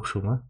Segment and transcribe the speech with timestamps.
[0.00, 0.40] ток шоу ма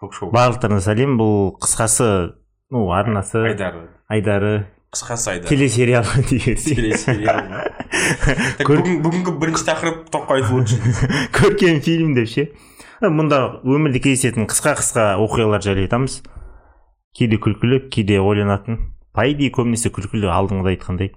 [0.00, 1.16] ток шоу барлықтарыңа сәлем.
[1.16, 2.34] Бұл қысқасы
[2.70, 3.40] ну арнасы.
[3.48, 3.88] Айдары.
[4.08, 4.66] Айдары.
[4.92, 7.40] Қысқасы айдар телесериал телесериал.
[8.68, 10.78] Бүгінгі бірінші тақырып тоққа айтып өтші
[11.36, 12.48] көркем фильм деп ше?
[13.00, 16.20] Мұнда өмірде кездесетін қысқа қысқа оқиғалар жайлы айтамыз.
[17.16, 18.92] Кейде күлкілі кейде ойланатын.
[19.12, 21.12] По идее көбінесе күлкілі алдыңғыда айтқандай.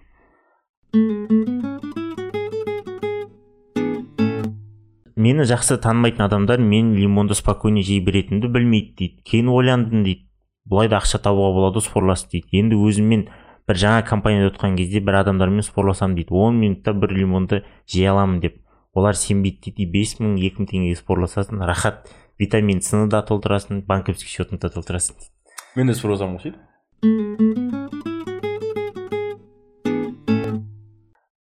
[5.32, 9.22] Мені жақсы танымайтын адамдар мен лимонды спокойно жей беретінімді білмейді дейді.
[9.24, 10.28] Кейін ойландым дейді.
[10.68, 12.48] Бұлай да ақша табуға болады спорласып дейді.
[12.60, 13.24] Енді өзіммен
[13.68, 16.36] бір жаңа компанияда отқан кезде бір адамдармен спорласам дейді.
[16.36, 18.60] Он минутта бір лимонды жей аламын деп.
[18.94, 19.88] Олар сенбейді дейді.
[19.94, 22.12] Бес мың екі мың теңгеге спорласасың рахат.
[22.40, 25.32] Витамин сыны да толтырасың банковский счетыңды да толтырасың дейді.
[25.78, 26.60] Мен де ұқсайды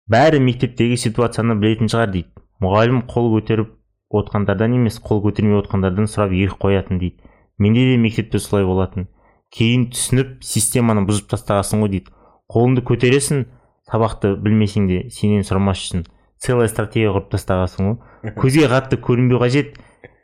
[0.09, 2.31] бәрі мектептегі ситуацияны білетін шығар дейді.
[2.63, 3.75] Мұғалім қол көтеріп
[4.09, 7.19] отқандардан емес қол көтермей отқандардан сұрап екі қоятын дейді.
[7.57, 9.07] Менде де мектепте солай болатын.
[9.53, 12.13] Кейін түсініп системаны бұзып тастағансың ғой дейді.
[12.49, 13.45] Қолыңды көтересің
[13.89, 16.05] сабақты білмесең де сенен сұрамас үшін
[16.41, 18.33] целая стратегия құрып тастағансың ғой.
[18.41, 19.77] Көзге қатты көрінбеу қажет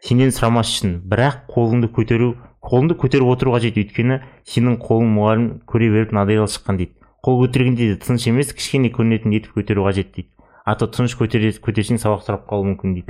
[0.06, 2.34] сенен сұрамас үшін бірақ қолыңды көтеру
[2.66, 3.78] қолыңды көтеріп отыру қажет.
[3.78, 6.96] Өйткені сенің қолың мұғалім көре беріп мынадайға шыққан дейді.
[7.26, 10.30] Қол көтергенде де тыныш емес кішкене көрінетін етіп көтеру қажет дейді.
[10.66, 13.10] А то тыныш көтерсең сабақ сұрап қалуы мүмкін дейді.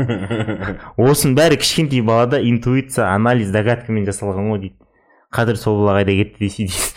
[1.07, 4.77] Осының бәрі кішкентай балада интуиция анализ догадкамен жасалған ғой дейді.
[5.35, 6.93] Қазір сол бала қайда кетті десе дейсің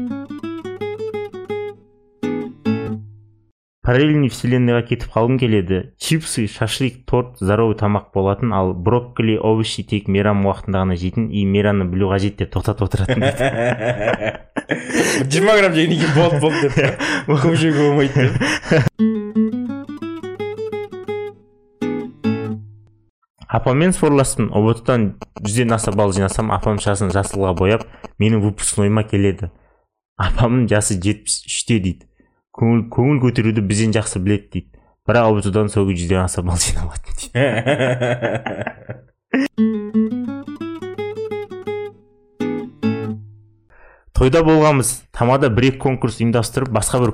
[3.84, 5.92] параллельный вселенныйға кетіп қалғым келеді.
[6.00, 11.44] Чипсы шашлик торт здоровый тамақ болатын ал брокколи овощи тек мейрам уақытында ғана жейтін и
[11.44, 13.20] мейрамны білу қажет деп тоқтатып отыратын
[15.28, 16.96] жиырма грамм жегеннен кейін болды болды деп
[17.44, 18.32] көп жеуге болмайды деп.
[23.54, 27.82] Апаммен спорластым ұбт дан жүзден аса балл жинасам апам шашын жасылға бояп
[28.18, 29.52] менің выпускнойыма келеді.
[30.16, 32.08] Апамның жасы жетпіс үште дейді.
[32.54, 34.68] Көңіл, көңіл көтеруді бізден жақсы біледі дейді.
[35.08, 37.34] Бірақ ұбт сол күні жүзден аса балл жинап алатын дейді.
[44.14, 45.10] Тойда болғанбыз.
[45.12, 47.10] Тамада бір екі конкурс ұйымдастырып басқа бір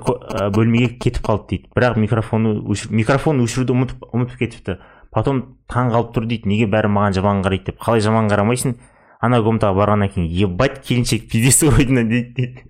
[0.53, 1.71] бөлмеге кетіп қалды дейді.
[1.75, 4.77] Бірақ микрофоны өшір, микрофон өшіруді ұмытып, ұмытып кетіпті.
[5.11, 6.49] Потом таң қалып тұр дейді.
[6.53, 7.81] Неге бәрі маған жаман қарайды деп.
[7.81, 8.77] Қалай жаман қарамайсың?
[9.25, 12.69] Ана комнатаға барғаннан кейін ебать келіншек пиздец дейді дейді.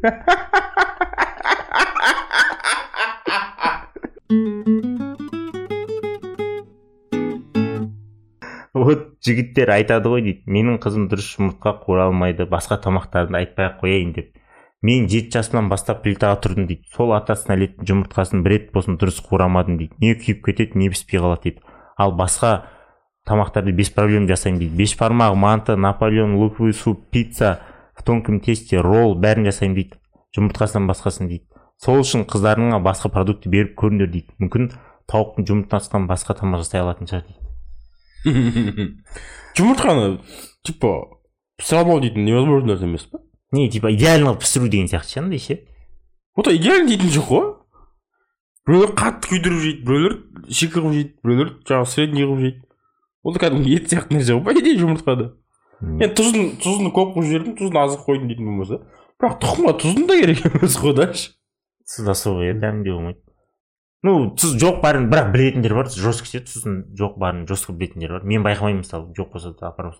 [8.80, 10.42] вот жігіттер айтады ғой дейді.
[10.50, 14.32] Менің қызым дұрыс жұмыртқа қуыра алмайды басқа тамақтарды айтпай ақ қояйын деп.
[14.82, 16.88] Мен жеті жасымнан бастап плитаға тұрдым дейді.
[16.94, 19.98] Сол атасына ілетін жұмыртқасын бір рет болсын дұрыс қуырамадым дейді.
[20.00, 21.64] Не күйіп кетеді не піспей қалады дейді.
[22.00, 22.54] Ал басқа
[23.30, 24.76] тамақтарды без проблем жасаймын дейді.
[24.76, 27.60] Бешбармақ манты наполеон луковый суп пицца
[27.94, 30.00] в тонком тесте ролл бәрін жасаймын дейді.
[30.36, 31.46] Жұмыртқасынан басқасын дейді.
[31.80, 34.34] Сол үшін қыздарыңа басқа продукт беріп көріңдер дейді.
[34.42, 34.72] Мүмкін
[35.10, 37.40] тауықтың жұмыртқасынан басқа тамақ жасай алатын шығар дейді.
[39.56, 40.20] Жұмыртқаны
[40.66, 40.92] типа
[41.58, 45.20] пісіре алмау дейтін невозможно нәрсе емес па не типа идеально қылып пісіру деген сияқты ше
[45.20, 45.58] андай ше.
[46.36, 47.48] Вот идеально дейтін жоқ қой.
[48.66, 50.14] Біреулер қатты күйдіріп жейді біреулер
[50.48, 52.62] шикі қылып жейді біреулер жаңағы средний қылып жейді.
[53.24, 55.30] Ол да кәдімгі ет сияқты нәрсе ғой по идее жұмыртқада
[55.80, 58.80] енді тұзын тұзын көп қойып жібердім тұзын аз қойдым дейтін болмаса.
[59.20, 61.32] Бірақ тұқымға тұздың да керек емес қой дальше
[61.88, 63.20] тұздасу ғой иә дәмдеу болмайды.
[64.04, 68.24] Ну тұз жоқ барын бірақ білетіндер бар жестко ше тұзын жоқ барын жестко білетіндер бар.
[68.24, 69.96] Мен байқамаймын мысалы жоқ болса да апарып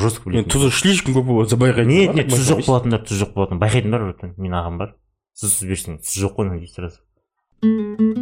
[0.00, 3.60] жестко білетін тұзы слишком көп болса байқайтын нет нет тұз жоқ болатындар тұз жоқ болатын
[3.60, 4.96] байқайтын бар братан менің ағам бар.
[5.36, 8.21] Тұзсыз берсең тұз жоқ қой дейді сразу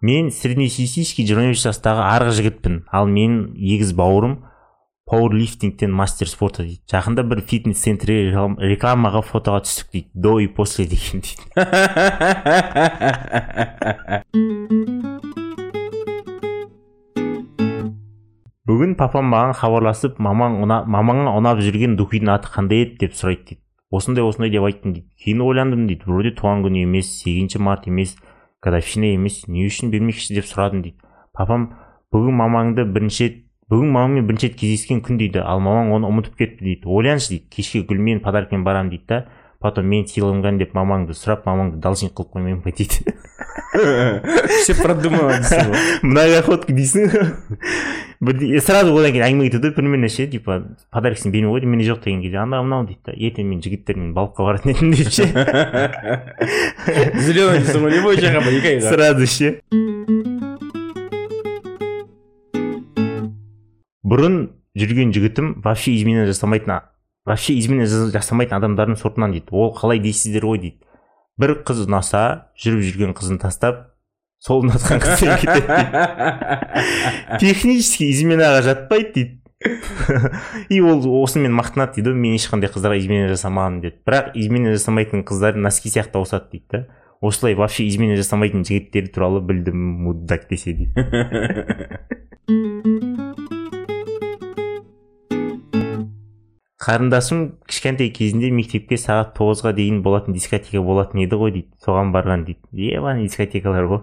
[0.00, 2.84] мен среднестатистический жиырма бес жастағы арғы жігітпін.
[2.94, 4.44] Ал менің егіз бауырым
[5.08, 6.78] пауэрлифтингтен мастер спорта дейді.
[6.92, 10.08] Жақында бір фитнес центрге реклам- рекламаға фотоға түстік дейді.
[10.14, 11.42] До и после деген дейді.
[18.68, 22.98] Бүгін папам маған хабарласып мамаң ұна, мамаңа ұнап жүрген духидің аты қандай еді?
[23.00, 23.62] деп сұрайды дейді.
[23.90, 25.08] Осындай осындай деп айттым дейді.
[25.24, 26.04] Кейін ойландым дейді.
[26.04, 28.12] Вроде туған күні емес сегізінші март емес
[28.62, 30.98] годовщина емес не үшін бермекші деп сұрадым дейді.
[31.36, 31.70] Папам
[32.12, 33.36] бүгін мамаңды бірінші рет
[33.70, 35.42] бүгін мамаммен бірінші рет кездескен күн дейді.
[35.44, 36.88] Ал мамаң оны ұмытып кетті дейді.
[36.88, 37.46] Ойлаңызшы дейді.
[37.54, 39.20] Кешке гүлмен подаркамен барамын дейді да.
[39.60, 43.14] Потом мен сыйланған деп мамаңды сұрап мамаңды должник қылып қоймаймын ба дейді.
[43.68, 45.78] Все продумал дейсің ғой
[46.08, 47.10] многоходка дейсің
[48.64, 50.56] сразу одан кейін әңгіме кетеді ғой примерно ше типа
[50.94, 54.48] подаркасын бермей қойды менде жоқ деген кезде анау мынау дейді да ертең мен жігіттермен балыққа
[54.48, 55.28] баратын едім деп ше
[57.28, 59.52] зеленый дейсің ғой екі айға сразу ше
[64.08, 64.38] бұрын
[64.78, 66.80] жүрген жігітім вообще измена жасамайтын
[67.28, 69.50] вообще измена жас- жасамайтын адамдардың сортынан дейді.
[69.52, 70.78] Ол қалай дейсіздер ғой дейді.
[71.38, 72.22] Бір қыз ұнаса
[72.58, 73.88] жүріп жүрген қызын тастап
[74.42, 79.34] сол ұнатқан қызбен кетеді дейді технически изменаға жатпайды дейді.
[80.70, 83.96] И ол осымен мақтанады дейді ғой мен ешқандай қыздарға измена жасамағанмын деп.
[84.06, 86.84] Бірақ измена жасамайтын қыздар носки сияқты ауысады дейді да.
[87.20, 89.74] Осылай вообще измена жасамайтын жігіттер туралы білдім
[90.06, 90.94] мудак десе дейді.
[96.88, 101.68] қарындасым кішкентай кезінде мектепке сағат тоғызға дейін болатын дискотека болатын еді ғой дейді.
[101.84, 102.64] Соған барған дейді.
[102.96, 104.00] Ебаный дискотекалар ғой.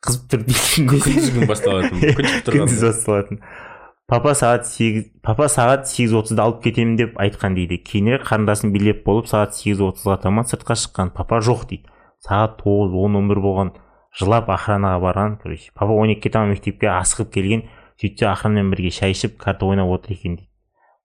[0.00, 0.86] Қызып тұр дейді.
[0.94, 2.00] Күндіз күн басталатын
[2.46, 3.42] күндіз басталатын.
[4.08, 7.82] Папа сағат сегіз папа сағат сегіз отызда алып кетемін деп айтқан дейді.
[7.84, 11.12] Кейінірек қарындасым билеп болып сағат сегіз отызға таман сыртқа шыққан.
[11.12, 11.90] Папа жоқ дейді.
[12.24, 13.76] Сағат тоғыз он он бір болған.
[14.16, 15.40] Жылап охранаға барған.
[15.42, 17.68] Короче папа он екіге таман мектепке асығып келген.
[18.00, 20.48] Сөйтсе охранамен бірге шай ішіп карта ойнап отыр екен дейді.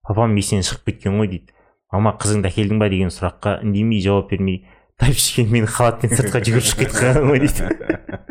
[0.07, 1.55] Папам есінен шығып кеткен ғой дейді.
[1.91, 4.63] Мама қызыңды әкелдің ба деген сұраққа үндемей жауап бермей
[5.01, 8.21] тайып ішкен мені халатпен сыртқа жүгіріп шығып кетіп қалған ғой дейді.